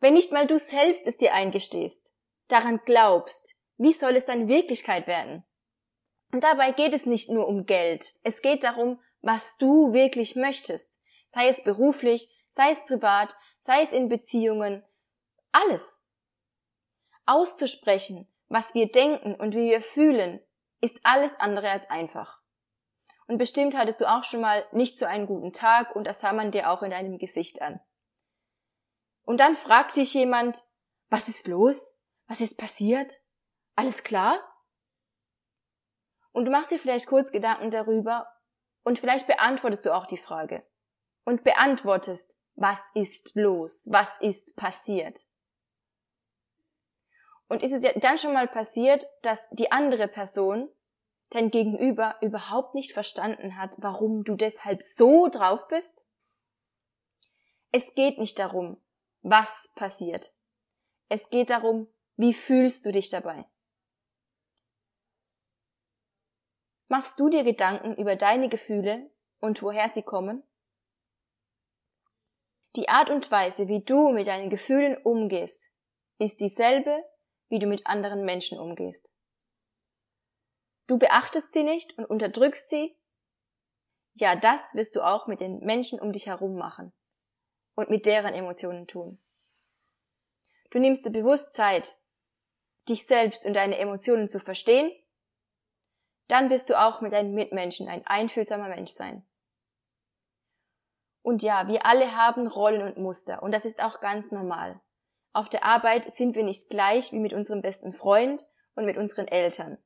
Wenn 0.00 0.14
nicht 0.14 0.32
mal 0.32 0.46
du 0.46 0.58
selbst 0.58 1.06
es 1.06 1.16
dir 1.16 1.32
eingestehst, 1.32 2.12
daran 2.48 2.80
glaubst, 2.84 3.56
wie 3.78 3.92
soll 3.92 4.16
es 4.16 4.26
dann 4.26 4.48
Wirklichkeit 4.48 5.06
werden? 5.06 5.44
Und 6.32 6.44
dabei 6.44 6.72
geht 6.72 6.92
es 6.92 7.06
nicht 7.06 7.30
nur 7.30 7.48
um 7.48 7.66
Geld. 7.66 8.14
Es 8.24 8.42
geht 8.42 8.64
darum, 8.64 9.00
was 9.22 9.56
du 9.58 9.92
wirklich 9.92 10.36
möchtest. 10.36 11.00
Sei 11.26 11.48
es 11.48 11.62
beruflich, 11.62 12.28
sei 12.48 12.70
es 12.70 12.84
privat, 12.84 13.34
sei 13.58 13.82
es 13.82 13.92
in 13.92 14.08
Beziehungen. 14.08 14.84
Alles. 15.52 16.06
Auszusprechen, 17.24 18.28
was 18.48 18.74
wir 18.74 18.90
denken 18.90 19.34
und 19.34 19.54
wie 19.54 19.70
wir 19.70 19.80
fühlen, 19.80 20.40
ist 20.80 20.98
alles 21.02 21.38
andere 21.40 21.70
als 21.70 21.90
einfach. 21.90 22.42
Und 23.26 23.38
bestimmt 23.38 23.76
hattest 23.76 24.00
du 24.00 24.08
auch 24.08 24.22
schon 24.22 24.40
mal 24.40 24.64
nicht 24.72 24.98
so 24.98 25.04
einen 25.04 25.26
guten 25.26 25.52
Tag 25.52 25.96
und 25.96 26.04
das 26.04 26.20
sah 26.20 26.32
man 26.32 26.52
dir 26.52 26.70
auch 26.70 26.82
in 26.82 26.90
deinem 26.90 27.18
Gesicht 27.18 27.60
an. 27.60 27.80
Und 29.22 29.40
dann 29.40 29.56
fragt 29.56 29.96
dich 29.96 30.14
jemand, 30.14 30.62
was 31.08 31.28
ist 31.28 31.48
los? 31.48 31.98
Was 32.28 32.40
ist 32.40 32.56
passiert? 32.56 33.20
Alles 33.74 34.04
klar? 34.04 34.40
Und 36.32 36.44
du 36.44 36.50
machst 36.52 36.70
dir 36.70 36.78
vielleicht 36.78 37.06
kurz 37.06 37.32
Gedanken 37.32 37.70
darüber 37.70 38.28
und 38.84 38.98
vielleicht 38.98 39.26
beantwortest 39.26 39.84
du 39.84 39.94
auch 39.94 40.06
die 40.06 40.16
Frage. 40.16 40.64
Und 41.24 41.42
beantwortest, 41.42 42.36
was 42.54 42.80
ist 42.94 43.34
los? 43.34 43.88
Was 43.90 44.20
ist 44.20 44.54
passiert? 44.54 45.24
Und 47.48 47.62
ist 47.62 47.72
es 47.72 47.84
dann 47.96 48.18
schon 48.18 48.32
mal 48.32 48.48
passiert, 48.48 49.06
dass 49.22 49.48
die 49.50 49.72
andere 49.72 50.08
Person, 50.08 50.68
dein 51.36 51.50
Gegenüber, 51.50 52.16
überhaupt 52.20 52.74
nicht 52.74 52.92
verstanden 52.92 53.56
hat, 53.56 53.76
warum 53.78 54.24
du 54.24 54.34
deshalb 54.34 54.82
so 54.82 55.28
drauf 55.28 55.68
bist? 55.68 56.04
Es 57.70 57.94
geht 57.94 58.18
nicht 58.18 58.38
darum, 58.38 58.80
was 59.22 59.70
passiert. 59.74 60.34
Es 61.08 61.30
geht 61.30 61.50
darum, 61.50 61.88
wie 62.16 62.32
fühlst 62.32 62.86
du 62.86 62.92
dich 62.92 63.10
dabei? 63.10 63.44
Machst 66.88 67.18
du 67.18 67.28
dir 67.28 67.44
Gedanken 67.44 67.94
über 67.96 68.16
deine 68.16 68.48
Gefühle 68.48 69.10
und 69.40 69.62
woher 69.62 69.88
sie 69.88 70.02
kommen? 70.02 70.42
Die 72.76 72.88
Art 72.88 73.10
und 73.10 73.30
Weise, 73.30 73.68
wie 73.68 73.82
du 73.82 74.12
mit 74.12 74.26
deinen 74.26 74.50
Gefühlen 74.50 74.96
umgehst, 74.98 75.72
ist 76.18 76.40
dieselbe, 76.40 77.04
wie 77.48 77.58
du 77.58 77.66
mit 77.66 77.86
anderen 77.86 78.24
Menschen 78.24 78.58
umgehst. 78.58 79.15
Du 80.86 80.98
beachtest 80.98 81.52
sie 81.52 81.62
nicht 81.62 81.96
und 81.98 82.04
unterdrückst 82.04 82.68
sie? 82.68 82.96
Ja, 84.14 84.36
das 84.36 84.74
wirst 84.74 84.96
du 84.96 85.02
auch 85.02 85.26
mit 85.26 85.40
den 85.40 85.58
Menschen 85.60 86.00
um 86.00 86.12
dich 86.12 86.26
herum 86.26 86.56
machen 86.56 86.92
und 87.74 87.90
mit 87.90 88.06
deren 88.06 88.34
Emotionen 88.34 88.86
tun. 88.86 89.20
Du 90.70 90.78
nimmst 90.78 91.04
dir 91.04 91.10
bewusst 91.10 91.54
Zeit, 91.54 91.96
dich 92.88 93.06
selbst 93.06 93.44
und 93.44 93.54
deine 93.54 93.78
Emotionen 93.78 94.28
zu 94.28 94.38
verstehen 94.38 94.90
dann 96.28 96.50
wirst 96.50 96.70
du 96.70 96.78
auch 96.78 97.00
mit 97.00 97.12
deinen 97.12 97.34
Mitmenschen 97.34 97.88
ein 97.88 98.06
einfühlsamer 98.06 98.68
Mensch 98.68 98.90
sein. 98.90 99.26
Und 101.22 101.42
ja, 101.42 101.66
wir 101.68 101.86
alle 101.86 102.16
haben 102.16 102.46
Rollen 102.46 102.82
und 102.82 102.98
Muster 102.98 103.42
und 103.42 103.52
das 103.52 103.64
ist 103.64 103.82
auch 103.82 104.00
ganz 104.00 104.30
normal. 104.30 104.80
Auf 105.32 105.48
der 105.48 105.64
Arbeit 105.64 106.10
sind 106.10 106.34
wir 106.34 106.44
nicht 106.44 106.70
gleich 106.70 107.12
wie 107.12 107.18
mit 107.18 107.32
unserem 107.32 107.62
besten 107.62 107.92
Freund 107.92 108.46
und 108.74 108.86
mit 108.86 108.96
unseren 108.96 109.28
Eltern. 109.28 109.78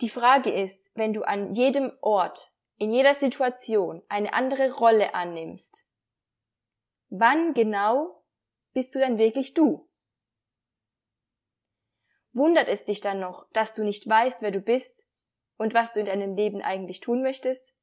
Die 0.00 0.08
Frage 0.08 0.50
ist, 0.50 0.90
wenn 0.94 1.12
du 1.12 1.22
an 1.22 1.54
jedem 1.54 1.92
Ort, 2.00 2.52
in 2.78 2.90
jeder 2.90 3.14
Situation 3.14 4.02
eine 4.08 4.32
andere 4.32 4.72
Rolle 4.72 5.14
annimmst, 5.14 5.86
wann 7.08 7.54
genau 7.54 8.24
bist 8.72 8.94
du 8.94 8.98
dann 8.98 9.18
wirklich 9.18 9.54
du? 9.54 9.88
Wundert 12.32 12.68
es 12.68 12.84
dich 12.84 13.00
dann 13.00 13.20
noch, 13.20 13.48
dass 13.52 13.74
du 13.74 13.84
nicht 13.84 14.08
weißt, 14.08 14.42
wer 14.42 14.50
du 14.50 14.60
bist 14.60 15.06
und 15.56 15.72
was 15.72 15.92
du 15.92 16.00
in 16.00 16.06
deinem 16.06 16.34
Leben 16.34 16.60
eigentlich 16.60 16.98
tun 16.98 17.22
möchtest? 17.22 17.78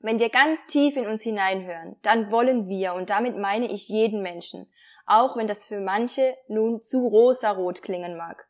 Wenn 0.00 0.18
wir 0.18 0.28
ganz 0.28 0.66
tief 0.66 0.96
in 0.96 1.06
uns 1.06 1.22
hineinhören, 1.22 1.96
dann 2.02 2.30
wollen 2.30 2.68
wir, 2.68 2.94
und 2.94 3.08
damit 3.08 3.36
meine 3.36 3.70
ich 3.70 3.88
jeden 3.88 4.22
Menschen, 4.22 4.70
auch 5.06 5.36
wenn 5.36 5.46
das 5.46 5.64
für 5.64 5.80
manche 5.80 6.36
nun 6.48 6.82
zu 6.82 7.06
rosarot 7.06 7.82
klingen 7.82 8.18
mag. 8.18 8.49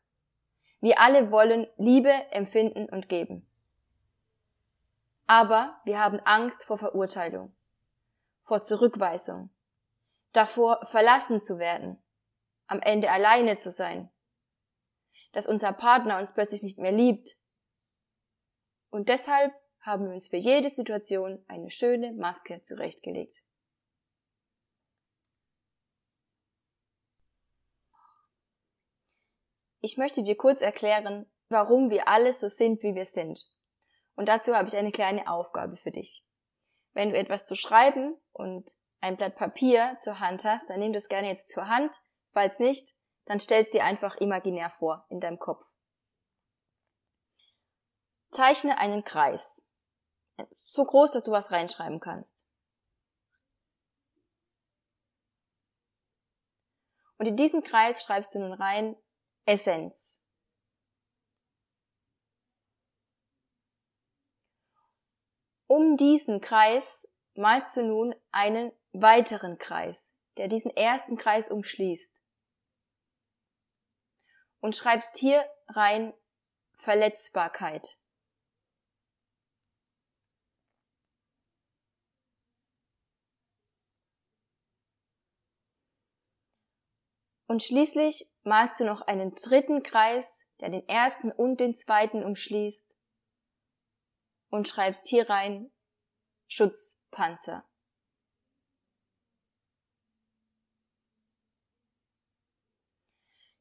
Wir 0.81 0.99
alle 0.99 1.31
wollen 1.31 1.67
Liebe 1.77 2.11
empfinden 2.31 2.89
und 2.89 3.07
geben. 3.07 3.47
Aber 5.27 5.79
wir 5.85 5.99
haben 5.99 6.19
Angst 6.21 6.65
vor 6.65 6.77
Verurteilung, 6.77 7.55
vor 8.41 8.63
Zurückweisung, 8.63 9.49
davor 10.33 10.85
verlassen 10.85 11.41
zu 11.41 11.59
werden, 11.59 12.01
am 12.67 12.79
Ende 12.81 13.11
alleine 13.11 13.55
zu 13.55 13.71
sein, 13.71 14.09
dass 15.31 15.47
unser 15.47 15.71
Partner 15.71 16.19
uns 16.19 16.33
plötzlich 16.33 16.63
nicht 16.63 16.79
mehr 16.79 16.91
liebt. 16.91 17.37
Und 18.89 19.07
deshalb 19.07 19.53
haben 19.81 20.05
wir 20.05 20.13
uns 20.13 20.27
für 20.27 20.37
jede 20.37 20.69
Situation 20.69 21.43
eine 21.47 21.69
schöne 21.69 22.11
Maske 22.13 22.61
zurechtgelegt. 22.63 23.43
Ich 29.81 29.97
möchte 29.97 30.23
dir 30.23 30.37
kurz 30.37 30.61
erklären, 30.61 31.29
warum 31.49 31.89
wir 31.89 32.07
alle 32.07 32.33
so 32.33 32.47
sind, 32.47 32.81
wie 32.83 32.95
wir 32.95 33.05
sind. 33.05 33.45
Und 34.15 34.29
dazu 34.29 34.55
habe 34.55 34.67
ich 34.67 34.77
eine 34.77 34.91
kleine 34.91 35.29
Aufgabe 35.29 35.77
für 35.77 35.91
dich. 35.91 36.25
Wenn 36.93 37.09
du 37.09 37.17
etwas 37.17 37.45
zu 37.45 37.55
schreiben 37.55 38.15
und 38.31 38.71
ein 38.99 39.17
Blatt 39.17 39.35
Papier 39.35 39.97
zur 39.99 40.19
Hand 40.19 40.43
hast, 40.43 40.69
dann 40.69 40.79
nimm 40.79 40.93
das 40.93 41.09
gerne 41.09 41.27
jetzt 41.27 41.49
zur 41.49 41.67
Hand 41.67 41.99
Falls 42.31 42.59
nicht, 42.59 42.95
dann 43.25 43.39
stellst 43.39 43.73
dir 43.73 43.83
einfach 43.83 44.15
imaginär 44.17 44.69
vor 44.69 45.05
in 45.09 45.19
deinem 45.19 45.39
Kopf. 45.39 45.65
Zeichne 48.31 48.77
einen 48.77 49.03
Kreis. 49.03 49.67
So 50.63 50.85
groß, 50.85 51.11
dass 51.11 51.23
du 51.23 51.31
was 51.31 51.51
reinschreiben 51.51 51.99
kannst. 51.99 52.47
Und 57.17 57.27
in 57.27 57.35
diesen 57.35 57.61
Kreis 57.61 58.01
schreibst 58.01 58.33
du 58.33 58.39
nun 58.39 58.53
rein 58.53 58.95
Essenz. 59.45 60.27
Um 65.67 65.95
diesen 65.97 66.41
Kreis 66.41 67.07
malst 67.33 67.77
du 67.77 67.83
nun 67.83 68.15
einen 68.31 68.71
weiteren 68.91 69.57
Kreis, 69.57 70.15
der 70.37 70.47
diesen 70.47 70.69
ersten 70.75 71.15
Kreis 71.17 71.49
umschließt. 71.49 72.21
Und 74.59 74.75
schreibst 74.75 75.17
hier 75.17 75.49
rein 75.69 76.13
Verletzbarkeit. 76.73 77.97
Und 87.47 87.63
schließlich 87.63 88.30
malst 88.43 88.79
du 88.79 88.85
noch 88.85 89.01
einen 89.01 89.33
dritten 89.35 89.83
Kreis, 89.83 90.45
der 90.59 90.69
den 90.69 90.87
ersten 90.87 91.31
und 91.31 91.59
den 91.59 91.75
zweiten 91.75 92.23
umschließt 92.23 92.95
und 94.49 94.67
schreibst 94.67 95.07
hier 95.07 95.29
rein 95.29 95.71
Schutzpanzer. 96.47 97.65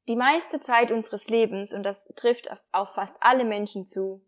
Die 0.09 0.17
meiste 0.17 0.59
Zeit 0.59 0.91
unseres 0.91 1.29
Lebens, 1.29 1.73
und 1.73 1.85
das 1.85 2.07
trifft 2.17 2.51
auf 2.73 2.95
fast 2.95 3.17
alle 3.21 3.45
Menschen 3.45 3.87
zu, 3.87 4.27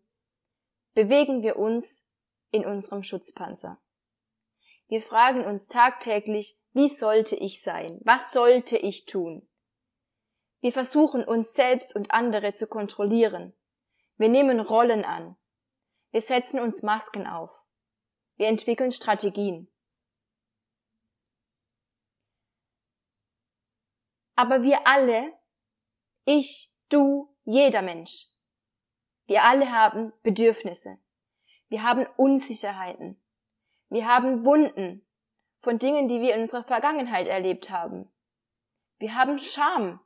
bewegen 0.93 1.41
wir 1.41 1.57
uns 1.57 2.09
in 2.51 2.65
unserem 2.65 3.03
Schutzpanzer. 3.03 3.81
Wir 4.87 5.01
fragen 5.01 5.43
uns 5.43 5.67
tagtäglich, 5.67 6.57
wie 6.71 6.87
sollte 6.87 7.35
ich 7.35 7.61
sein? 7.61 7.99
Was 8.03 8.31
sollte 8.31 8.77
ich 8.77 9.05
tun? 9.05 9.45
Wir 10.63 10.71
versuchen 10.71 11.25
uns 11.25 11.55
selbst 11.55 11.93
und 11.93 12.11
andere 12.11 12.53
zu 12.53 12.67
kontrollieren. 12.67 13.53
Wir 14.15 14.29
nehmen 14.29 14.61
Rollen 14.61 15.03
an. 15.03 15.35
Wir 16.11 16.21
setzen 16.21 16.61
uns 16.61 16.83
Masken 16.83 17.27
auf. 17.27 17.51
Wir 18.37 18.47
entwickeln 18.47 18.93
Strategien. 18.93 19.69
Aber 24.35 24.63
wir 24.63 24.87
alle 24.87 25.33
ich, 26.23 26.71
du, 26.87 27.35
jeder 27.43 27.81
Mensch. 27.81 28.27
Wir 29.25 29.43
alle 29.43 29.69
haben 29.69 30.13
Bedürfnisse. 30.23 30.97
Wir 31.67 31.83
haben 31.83 32.07
Unsicherheiten. 32.15 33.21
Wir 33.89 34.07
haben 34.07 34.45
Wunden 34.45 35.05
von 35.59 35.77
Dingen, 35.77 36.07
die 36.07 36.21
wir 36.21 36.35
in 36.35 36.41
unserer 36.43 36.63
Vergangenheit 36.63 37.27
erlebt 37.27 37.69
haben. 37.69 38.09
Wir 38.97 39.15
haben 39.15 39.37
Scham. 39.37 39.99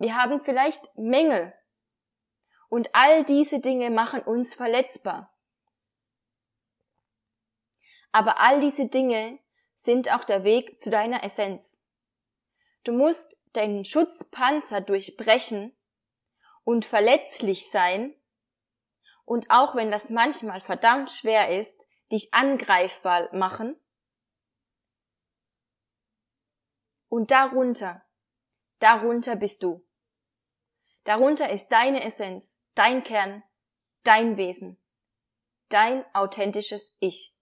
Wir 0.00 0.14
haben 0.14 0.40
vielleicht 0.40 0.96
Mängel. 0.96 1.52
Und 2.68 2.94
all 2.94 3.24
diese 3.24 3.58
Dinge 3.60 3.90
machen 3.90 4.20
uns 4.20 4.54
verletzbar. 4.54 5.36
Aber 8.12 8.38
all 8.38 8.60
diese 8.60 8.86
Dinge 8.86 9.40
sind 9.74 10.12
auch 10.12 10.22
der 10.22 10.44
Weg 10.44 10.78
zu 10.78 10.88
deiner 10.88 11.24
Essenz. 11.24 11.90
Du 12.84 12.92
musst 12.92 13.42
deinen 13.54 13.84
Schutzpanzer 13.84 14.80
durchbrechen 14.80 15.76
und 16.62 16.84
verletzlich 16.84 17.68
sein 17.68 18.14
und 19.24 19.50
auch 19.50 19.74
wenn 19.74 19.90
das 19.90 20.10
manchmal 20.10 20.60
verdammt 20.60 21.10
schwer 21.10 21.58
ist, 21.58 21.88
dich 22.12 22.32
angreifbar 22.32 23.34
machen. 23.34 23.78
Und 27.08 27.30
darunter, 27.32 28.06
darunter 28.78 29.34
bist 29.34 29.64
du. 29.64 29.87
Darunter 31.04 31.50
ist 31.50 31.68
deine 31.68 32.04
Essenz, 32.04 32.58
dein 32.74 33.02
Kern, 33.02 33.42
dein 34.04 34.36
Wesen, 34.36 34.80
dein 35.68 36.04
authentisches 36.14 36.96
Ich. 37.00 37.34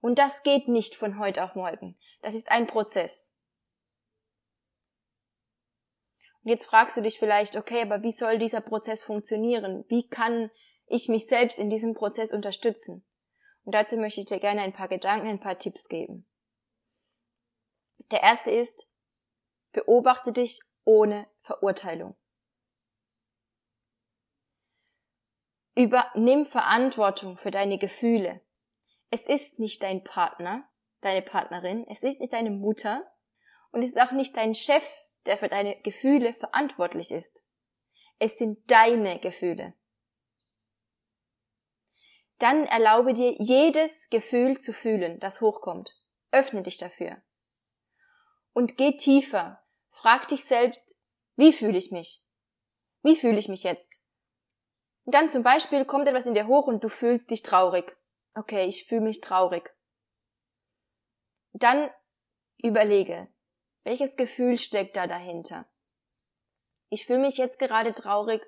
Und 0.00 0.18
das 0.18 0.42
geht 0.42 0.68
nicht 0.68 0.94
von 0.94 1.18
heute 1.18 1.42
auf 1.42 1.54
morgen. 1.54 1.98
Das 2.22 2.34
ist 2.34 2.50
ein 2.50 2.66
Prozess. 2.66 3.36
Und 6.42 6.50
jetzt 6.50 6.66
fragst 6.66 6.96
du 6.96 7.00
dich 7.00 7.18
vielleicht, 7.18 7.56
okay, 7.56 7.82
aber 7.82 8.02
wie 8.02 8.12
soll 8.12 8.38
dieser 8.38 8.60
Prozess 8.60 9.02
funktionieren? 9.02 9.84
Wie 9.88 10.08
kann 10.08 10.50
ich 10.86 11.08
mich 11.08 11.26
selbst 11.26 11.58
in 11.58 11.70
diesem 11.70 11.94
Prozess 11.94 12.32
unterstützen? 12.32 13.04
Und 13.64 13.74
dazu 13.74 13.96
möchte 13.96 14.20
ich 14.20 14.26
dir 14.26 14.38
gerne 14.38 14.62
ein 14.62 14.72
paar 14.72 14.86
Gedanken, 14.86 15.26
ein 15.26 15.40
paar 15.40 15.58
Tipps 15.58 15.88
geben. 15.88 16.24
Der 18.12 18.22
erste 18.22 18.52
ist, 18.52 18.88
beobachte 19.76 20.32
dich 20.32 20.62
ohne 20.84 21.28
Verurteilung. 21.40 22.16
Übernimm 25.74 26.46
Verantwortung 26.46 27.36
für 27.36 27.50
deine 27.50 27.76
Gefühle. 27.76 28.40
Es 29.10 29.26
ist 29.26 29.58
nicht 29.58 29.82
dein 29.82 30.02
Partner, 30.02 30.66
deine 31.02 31.20
Partnerin, 31.20 31.86
es 31.90 32.02
ist 32.02 32.20
nicht 32.20 32.32
deine 32.32 32.50
Mutter 32.50 33.06
und 33.70 33.82
es 33.82 33.90
ist 33.90 34.00
auch 34.00 34.12
nicht 34.12 34.34
dein 34.38 34.54
Chef, 34.54 34.88
der 35.26 35.36
für 35.36 35.48
deine 35.48 35.78
Gefühle 35.82 36.32
verantwortlich 36.32 37.10
ist. 37.10 37.44
Es 38.18 38.38
sind 38.38 38.70
deine 38.70 39.18
Gefühle. 39.18 39.74
Dann 42.38 42.64
erlaube 42.64 43.12
dir 43.12 43.34
jedes 43.38 44.08
Gefühl 44.08 44.58
zu 44.58 44.72
fühlen, 44.72 45.20
das 45.20 45.42
hochkommt. 45.42 46.00
Öffne 46.30 46.62
dich 46.62 46.78
dafür. 46.78 47.20
Und 48.54 48.78
geh 48.78 48.96
tiefer. 48.96 49.62
Frag 49.96 50.28
dich 50.28 50.44
selbst, 50.44 50.96
wie 51.36 51.52
fühle 51.52 51.78
ich 51.78 51.90
mich? 51.90 52.24
Wie 53.02 53.16
fühle 53.16 53.38
ich 53.38 53.48
mich 53.48 53.62
jetzt? 53.62 54.02
Und 55.04 55.14
dann 55.14 55.30
zum 55.30 55.42
Beispiel 55.42 55.84
kommt 55.84 56.08
etwas 56.08 56.26
in 56.26 56.34
dir 56.34 56.46
hoch 56.46 56.66
und 56.66 56.82
du 56.82 56.88
fühlst 56.88 57.30
dich 57.30 57.42
traurig 57.42 57.96
okay, 58.36 58.66
ich 58.66 58.84
fühle 58.84 59.00
mich 59.00 59.20
traurig. 59.20 59.74
Dann 61.52 61.90
überlege, 62.58 63.28
welches 63.82 64.16
Gefühl 64.16 64.58
steckt 64.58 64.96
da 64.96 65.06
dahinter? 65.06 65.66
Ich 66.88 67.06
fühle 67.06 67.20
mich 67.20 67.38
jetzt 67.38 67.58
gerade 67.58 67.92
traurig 67.92 68.46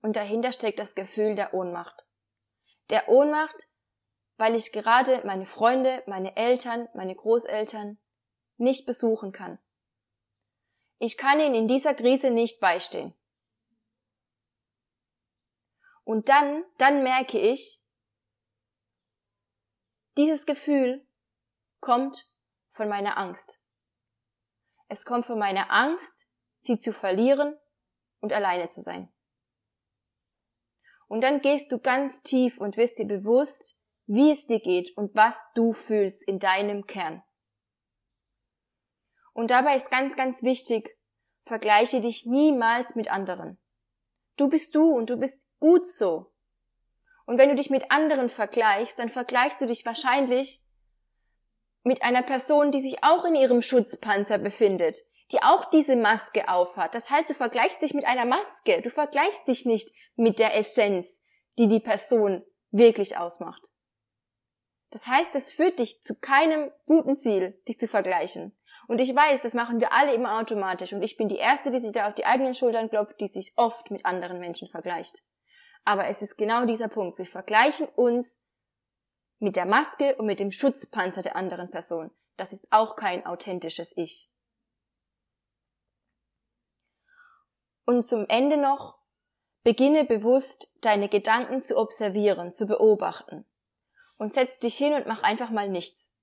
und 0.00 0.16
dahinter 0.16 0.52
steckt 0.52 0.78
das 0.78 0.94
Gefühl 0.94 1.34
der 1.34 1.52
Ohnmacht. 1.52 2.06
Der 2.90 3.08
Ohnmacht, 3.08 3.68
weil 4.36 4.54
ich 4.54 4.72
gerade 4.72 5.22
meine 5.26 5.44
Freunde, 5.44 6.02
meine 6.06 6.36
Eltern, 6.36 6.88
meine 6.94 7.14
Großeltern 7.14 7.98
nicht 8.58 8.86
besuchen 8.86 9.32
kann. 9.32 9.58
Ich 10.98 11.16
kann 11.16 11.40
ihnen 11.40 11.54
in 11.54 11.68
dieser 11.68 11.94
Krise 11.94 12.30
nicht 12.30 12.60
beistehen. 12.60 13.14
Und 16.04 16.28
dann, 16.28 16.64
dann 16.78 17.02
merke 17.02 17.38
ich, 17.38 17.82
dieses 20.16 20.46
Gefühl 20.46 21.06
kommt 21.80 22.24
von 22.70 22.88
meiner 22.88 23.18
Angst. 23.18 23.60
Es 24.88 25.04
kommt 25.04 25.26
von 25.26 25.38
meiner 25.38 25.70
Angst, 25.70 26.28
sie 26.60 26.78
zu 26.78 26.92
verlieren 26.92 27.58
und 28.20 28.32
alleine 28.32 28.68
zu 28.68 28.80
sein. 28.80 29.12
Und 31.08 31.22
dann 31.22 31.40
gehst 31.40 31.70
du 31.72 31.78
ganz 31.78 32.22
tief 32.22 32.58
und 32.58 32.76
wirst 32.76 32.98
dir 32.98 33.06
bewusst, 33.06 33.80
wie 34.06 34.30
es 34.30 34.46
dir 34.46 34.60
geht 34.60 34.96
und 34.96 35.14
was 35.14 35.44
du 35.54 35.72
fühlst 35.72 36.26
in 36.26 36.38
deinem 36.38 36.86
Kern. 36.86 37.22
Und 39.36 39.50
dabei 39.50 39.76
ist 39.76 39.90
ganz, 39.90 40.16
ganz 40.16 40.42
wichtig, 40.42 40.96
vergleiche 41.42 42.00
dich 42.00 42.24
niemals 42.24 42.94
mit 42.94 43.10
anderen. 43.12 43.58
Du 44.38 44.48
bist 44.48 44.74
du 44.74 44.92
und 44.92 45.10
du 45.10 45.18
bist 45.18 45.46
gut 45.60 45.86
so. 45.86 46.32
Und 47.26 47.36
wenn 47.36 47.50
du 47.50 47.54
dich 47.54 47.68
mit 47.68 47.90
anderen 47.90 48.30
vergleichst, 48.30 48.98
dann 48.98 49.10
vergleichst 49.10 49.60
du 49.60 49.66
dich 49.66 49.84
wahrscheinlich 49.84 50.62
mit 51.82 52.02
einer 52.02 52.22
Person, 52.22 52.72
die 52.72 52.80
sich 52.80 53.04
auch 53.04 53.26
in 53.26 53.34
ihrem 53.34 53.60
Schutzpanzer 53.60 54.38
befindet, 54.38 54.96
die 55.32 55.42
auch 55.42 55.66
diese 55.66 55.96
Maske 55.96 56.48
aufhat. 56.48 56.94
Das 56.94 57.10
heißt, 57.10 57.28
du 57.28 57.34
vergleichst 57.34 57.82
dich 57.82 57.92
mit 57.92 58.06
einer 58.06 58.24
Maske, 58.24 58.80
du 58.80 58.88
vergleichst 58.88 59.46
dich 59.48 59.66
nicht 59.66 59.94
mit 60.14 60.38
der 60.38 60.56
Essenz, 60.56 61.26
die 61.58 61.68
die 61.68 61.80
Person 61.80 62.42
wirklich 62.70 63.18
ausmacht. 63.18 63.70
Das 64.88 65.06
heißt, 65.06 65.34
es 65.34 65.52
führt 65.52 65.78
dich 65.78 66.00
zu 66.00 66.14
keinem 66.14 66.72
guten 66.86 67.18
Ziel, 67.18 67.60
dich 67.68 67.78
zu 67.78 67.86
vergleichen. 67.86 68.55
Und 68.88 69.00
ich 69.00 69.14
weiß, 69.14 69.42
das 69.42 69.54
machen 69.54 69.80
wir 69.80 69.92
alle 69.92 70.14
immer 70.14 70.38
automatisch. 70.38 70.92
Und 70.92 71.02
ich 71.02 71.16
bin 71.16 71.28
die 71.28 71.36
Erste, 71.36 71.70
die 71.70 71.80
sich 71.80 71.92
da 71.92 72.08
auf 72.08 72.14
die 72.14 72.26
eigenen 72.26 72.54
Schultern 72.54 72.88
klopft, 72.88 73.20
die 73.20 73.28
sich 73.28 73.52
oft 73.56 73.90
mit 73.90 74.04
anderen 74.04 74.38
Menschen 74.40 74.68
vergleicht. 74.68 75.22
Aber 75.84 76.06
es 76.08 76.22
ist 76.22 76.36
genau 76.36 76.66
dieser 76.66 76.88
Punkt. 76.88 77.18
Wir 77.18 77.26
vergleichen 77.26 77.86
uns 77.94 78.44
mit 79.38 79.56
der 79.56 79.66
Maske 79.66 80.16
und 80.16 80.26
mit 80.26 80.40
dem 80.40 80.50
Schutzpanzer 80.50 81.22
der 81.22 81.36
anderen 81.36 81.70
Person. 81.70 82.10
Das 82.36 82.52
ist 82.52 82.68
auch 82.70 82.96
kein 82.96 83.24
authentisches 83.24 83.96
Ich. 83.96 84.30
Und 87.84 88.04
zum 88.04 88.26
Ende 88.28 88.56
noch, 88.56 88.98
beginne 89.62 90.04
bewusst 90.04 90.76
deine 90.80 91.08
Gedanken 91.08 91.62
zu 91.62 91.76
observieren, 91.76 92.52
zu 92.52 92.66
beobachten. 92.66 93.44
Und 94.18 94.32
setz 94.32 94.58
dich 94.58 94.76
hin 94.76 94.94
und 94.94 95.06
mach 95.06 95.22
einfach 95.22 95.50
mal 95.50 95.68
nichts. 95.68 96.15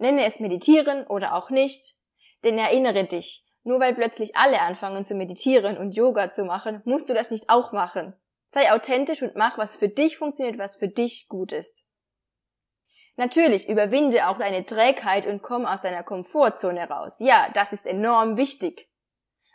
Nenne 0.00 0.24
es 0.24 0.40
meditieren 0.40 1.06
oder 1.06 1.34
auch 1.34 1.50
nicht, 1.50 1.94
denn 2.42 2.58
erinnere 2.58 3.04
dich, 3.04 3.46
nur 3.62 3.78
weil 3.78 3.94
plötzlich 3.94 4.36
alle 4.36 4.60
anfangen 4.60 5.04
zu 5.04 5.14
meditieren 5.14 5.78
und 5.78 5.94
Yoga 5.94 6.32
zu 6.32 6.44
machen, 6.44 6.82
musst 6.84 7.08
du 7.08 7.14
das 7.14 7.30
nicht 7.30 7.48
auch 7.48 7.72
machen. 7.72 8.14
Sei 8.48 8.72
authentisch 8.72 9.22
und 9.22 9.36
mach, 9.36 9.58
was 9.58 9.76
für 9.76 9.88
dich 9.88 10.18
funktioniert, 10.18 10.58
was 10.58 10.76
für 10.76 10.88
dich 10.88 11.28
gut 11.28 11.52
ist. 11.52 11.86
Natürlich 13.16 13.68
überwinde 13.68 14.28
auch 14.28 14.38
deine 14.38 14.66
Trägheit 14.66 15.26
und 15.26 15.42
komm 15.42 15.66
aus 15.66 15.82
deiner 15.82 16.02
Komfortzone 16.02 16.88
raus. 16.88 17.16
Ja, 17.20 17.48
das 17.54 17.72
ist 17.72 17.86
enorm 17.86 18.36
wichtig 18.36 18.90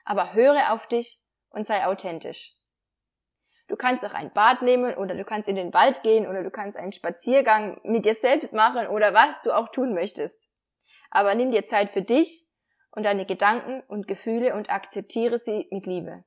aber 0.06 0.34
höre 0.34 0.72
auf 0.72 0.88
dich 0.88 1.20
und 1.50 1.68
sei 1.68 1.86
authentisch. 1.86 2.54
Du 3.67 3.75
kannst 3.75 4.05
auch 4.05 4.13
ein 4.13 4.31
Bad 4.31 4.62
nehmen 4.62 4.93
oder 4.95 5.15
du 5.15 5.25
kannst 5.25 5.50
in 5.50 5.55
den 5.55 5.74
Wald 5.74 6.03
gehen 6.03 6.27
oder 6.27 6.43
du 6.43 6.51
kannst 6.51 6.77
einen 6.77 6.92
Spaziergang 6.92 7.79
mit 7.83 8.05
dir 8.05 8.13
selbst 8.13 8.53
machen 8.53 8.87
oder 8.87 9.13
was 9.13 9.42
du 9.42 9.51
auch 9.51 9.70
tun 9.70 9.94
möchtest. 9.94 10.50
Aber 11.09 11.33
nimm 11.33 11.51
dir 11.51 11.66
Zeit 11.66 11.90
für 11.90 12.03
dich 12.03 12.48
und 12.92 13.03
deine 13.03 13.25
Gedanken 13.25 13.81
und 13.87 14.07
Gefühle 14.07 14.55
und 14.55 14.70
akzeptiere 14.70 15.40
sie 15.40 15.68
mit 15.72 15.85
Liebe. 15.85 16.24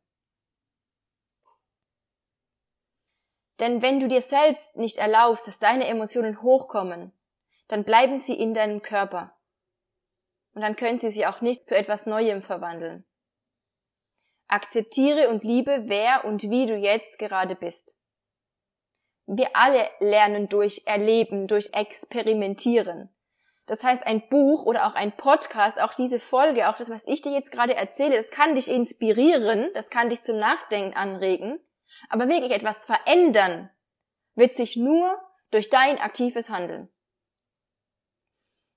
Denn 3.60 3.82
wenn 3.82 4.00
du 4.00 4.08
dir 4.08 4.22
selbst 4.22 4.76
nicht 4.76 4.98
erlaubst, 4.98 5.48
dass 5.48 5.58
deine 5.58 5.86
Emotionen 5.86 6.42
hochkommen, 6.42 7.12
dann 7.66 7.84
bleiben 7.84 8.18
sie 8.18 8.34
in 8.34 8.54
deinem 8.54 8.82
Körper. 8.82 9.36
Und 10.54 10.62
dann 10.62 10.76
können 10.76 10.98
sie 10.98 11.10
sich 11.10 11.26
auch 11.26 11.40
nicht 11.40 11.68
zu 11.68 11.76
etwas 11.76 12.06
Neuem 12.06 12.42
verwandeln. 12.42 13.04
Akzeptiere 14.48 15.28
und 15.28 15.44
liebe, 15.44 15.84
wer 15.86 16.24
und 16.24 16.42
wie 16.44 16.64
du 16.64 16.74
jetzt 16.74 17.18
gerade 17.18 17.54
bist. 17.54 17.96
Wir 19.26 19.54
alle 19.54 19.86
lernen 20.00 20.48
durch 20.48 20.82
Erleben, 20.86 21.46
durch 21.46 21.74
Experimentieren. 21.74 23.10
Das 23.66 23.84
heißt, 23.84 24.06
ein 24.06 24.26
Buch 24.30 24.64
oder 24.64 24.86
auch 24.86 24.94
ein 24.94 25.14
Podcast, 25.14 25.78
auch 25.78 25.92
diese 25.92 26.18
Folge, 26.18 26.70
auch 26.70 26.78
das, 26.78 26.88
was 26.88 27.06
ich 27.06 27.20
dir 27.20 27.32
jetzt 27.32 27.52
gerade 27.52 27.76
erzähle, 27.76 28.16
das 28.16 28.30
kann 28.30 28.54
dich 28.54 28.68
inspirieren, 28.68 29.68
das 29.74 29.90
kann 29.90 30.08
dich 30.08 30.22
zum 30.22 30.38
Nachdenken 30.38 30.96
anregen, 30.96 31.60
aber 32.08 32.28
wirklich 32.30 32.52
etwas 32.52 32.86
verändern 32.86 33.68
wird 34.34 34.54
sich 34.54 34.76
nur 34.76 35.20
durch 35.50 35.68
dein 35.68 35.98
aktives 35.98 36.48
Handeln. 36.48 36.88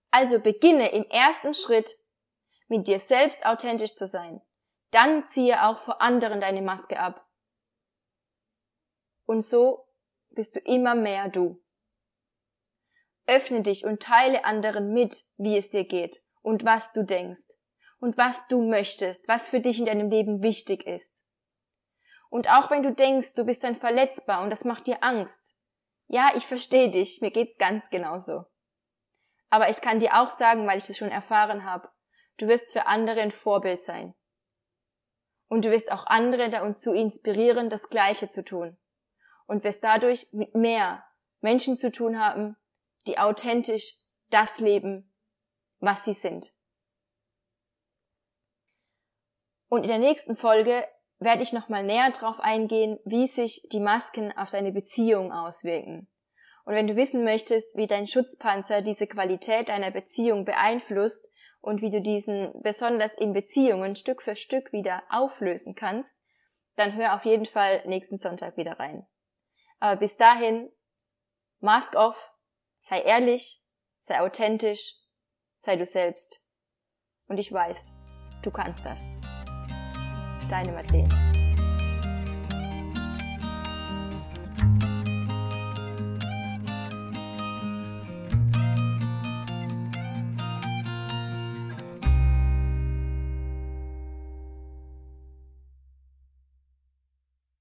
Also 0.09 0.39
beginne 0.41 0.91
im 0.91 1.05
ersten 1.05 1.53
Schritt 1.53 1.95
mit 2.67 2.89
dir 2.89 2.99
selbst 2.99 3.45
authentisch 3.45 3.93
zu 3.93 4.05
sein 4.05 4.41
dann 4.91 5.25
ziehe 5.25 5.65
auch 5.65 5.77
vor 5.77 6.01
anderen 6.01 6.41
deine 6.41 6.61
Maske 6.61 6.99
ab. 6.99 7.25
Und 9.25 9.41
so 9.41 9.87
bist 10.29 10.55
du 10.55 10.59
immer 10.59 10.95
mehr 10.95 11.29
du. 11.29 11.61
Öffne 13.27 13.61
dich 13.61 13.85
und 13.85 14.01
teile 14.01 14.43
anderen 14.45 14.93
mit, 14.93 15.23
wie 15.37 15.57
es 15.57 15.69
dir 15.69 15.85
geht 15.85 16.21
und 16.41 16.65
was 16.65 16.91
du 16.93 17.03
denkst 17.03 17.57
und 17.99 18.17
was 18.17 18.47
du 18.47 18.61
möchtest, 18.61 19.27
was 19.27 19.47
für 19.47 19.59
dich 19.59 19.79
in 19.79 19.85
deinem 19.85 20.09
Leben 20.09 20.41
wichtig 20.41 20.85
ist. 20.85 21.25
Und 22.29 22.49
auch 22.49 22.71
wenn 22.71 22.83
du 22.83 22.93
denkst, 22.93 23.33
du 23.35 23.45
bist 23.45 23.63
dann 23.63 23.75
verletzbar 23.75 24.41
und 24.41 24.49
das 24.49 24.65
macht 24.65 24.87
dir 24.87 25.03
Angst. 25.03 25.57
Ja, 26.07 26.31
ich 26.35 26.47
verstehe 26.47 26.89
dich, 26.89 27.21
mir 27.21 27.31
geht's 27.31 27.57
ganz 27.57 27.89
genauso. 27.89 28.45
Aber 29.49 29.69
ich 29.69 29.81
kann 29.81 29.99
dir 29.99 30.19
auch 30.19 30.29
sagen, 30.29 30.65
weil 30.65 30.77
ich 30.77 30.83
das 30.83 30.97
schon 30.97 31.11
erfahren 31.11 31.65
habe, 31.65 31.89
du 32.37 32.47
wirst 32.47 32.73
für 32.73 32.87
andere 32.87 33.21
ein 33.21 33.31
Vorbild 33.31 33.83
sein. 33.83 34.13
Und 35.51 35.65
du 35.65 35.71
wirst 35.71 35.91
auch 35.91 36.05
andere 36.05 36.49
dazu 36.49 36.93
inspirieren, 36.93 37.69
das 37.69 37.89
Gleiche 37.89 38.29
zu 38.29 38.41
tun. 38.41 38.77
Und 39.47 39.65
wirst 39.65 39.83
dadurch 39.83 40.27
mit 40.31 40.55
mehr 40.55 41.03
Menschen 41.41 41.75
zu 41.75 41.91
tun 41.91 42.17
haben, 42.17 42.55
die 43.05 43.19
authentisch 43.19 43.95
das 44.29 44.61
leben, 44.61 45.13
was 45.81 46.05
sie 46.05 46.13
sind. 46.13 46.53
Und 49.67 49.81
in 49.81 49.89
der 49.89 49.99
nächsten 49.99 50.37
Folge 50.37 50.87
werde 51.19 51.43
ich 51.43 51.51
nochmal 51.51 51.83
näher 51.83 52.11
darauf 52.11 52.39
eingehen, 52.39 52.97
wie 53.03 53.27
sich 53.27 53.67
die 53.73 53.81
Masken 53.81 54.31
auf 54.37 54.51
deine 54.51 54.71
Beziehung 54.71 55.33
auswirken. 55.33 56.09
Und 56.63 56.75
wenn 56.75 56.87
du 56.87 56.95
wissen 56.95 57.25
möchtest, 57.25 57.75
wie 57.75 57.87
dein 57.87 58.07
Schutzpanzer 58.07 58.81
diese 58.81 59.05
Qualität 59.05 59.67
deiner 59.67 59.91
Beziehung 59.91 60.45
beeinflusst, 60.45 61.27
und 61.61 61.81
wie 61.81 61.89
du 61.89 62.01
diesen 62.01 62.51
besonders 62.61 63.15
in 63.15 63.33
Beziehungen 63.33 63.95
Stück 63.95 64.21
für 64.21 64.35
Stück 64.35 64.73
wieder 64.73 65.03
auflösen 65.09 65.75
kannst, 65.75 66.17
dann 66.75 66.95
hör 66.95 67.15
auf 67.15 67.25
jeden 67.25 67.45
Fall 67.45 67.83
nächsten 67.85 68.17
Sonntag 68.17 68.57
wieder 68.57 68.79
rein. 68.79 69.05
Aber 69.79 69.99
bis 69.99 70.17
dahin, 70.17 70.71
mask 71.59 71.95
off, 71.95 72.35
sei 72.79 73.01
ehrlich, 73.01 73.63
sei 73.99 74.21
authentisch, 74.21 74.95
sei 75.57 75.75
du 75.75 75.85
selbst. 75.85 76.43
Und 77.27 77.37
ich 77.37 77.51
weiß, 77.51 77.91
du 78.43 78.51
kannst 78.51 78.85
das. 78.85 79.15
Deine 80.49 80.71
Madeleine. 80.71 81.30